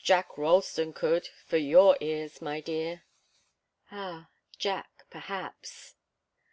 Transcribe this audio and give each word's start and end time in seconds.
"Jack 0.00 0.36
Ralston 0.36 0.92
could 0.92 1.28
for 1.46 1.56
your 1.56 1.96
ears, 2.00 2.42
my 2.42 2.60
dear." 2.60 3.04
"Ah 3.92 4.28
Jack 4.58 5.06
perhaps!" 5.10 5.94